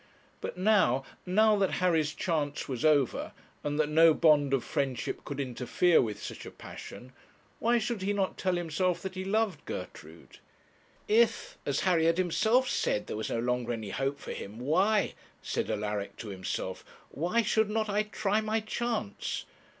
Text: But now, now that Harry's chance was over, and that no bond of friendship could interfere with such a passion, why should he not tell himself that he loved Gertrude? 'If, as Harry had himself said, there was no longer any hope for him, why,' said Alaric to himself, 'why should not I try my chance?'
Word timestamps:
But 0.41 0.57
now, 0.57 1.03
now 1.27 1.55
that 1.57 1.73
Harry's 1.73 2.11
chance 2.15 2.67
was 2.67 2.83
over, 2.83 3.33
and 3.63 3.79
that 3.79 3.87
no 3.87 4.15
bond 4.15 4.51
of 4.51 4.63
friendship 4.63 5.23
could 5.23 5.39
interfere 5.39 6.01
with 6.01 6.23
such 6.23 6.43
a 6.43 6.49
passion, 6.49 7.11
why 7.59 7.77
should 7.77 8.01
he 8.01 8.11
not 8.11 8.35
tell 8.35 8.55
himself 8.55 9.03
that 9.03 9.13
he 9.13 9.23
loved 9.23 9.63
Gertrude? 9.65 10.39
'If, 11.07 11.55
as 11.67 11.81
Harry 11.81 12.07
had 12.07 12.17
himself 12.17 12.67
said, 12.67 13.05
there 13.05 13.15
was 13.15 13.29
no 13.29 13.37
longer 13.37 13.73
any 13.73 13.91
hope 13.91 14.17
for 14.19 14.33
him, 14.33 14.59
why,' 14.59 15.13
said 15.43 15.69
Alaric 15.69 16.17
to 16.17 16.29
himself, 16.29 16.83
'why 17.11 17.43
should 17.43 17.69
not 17.69 17.87
I 17.87 18.01
try 18.01 18.41
my 18.41 18.59
chance?' 18.59 19.45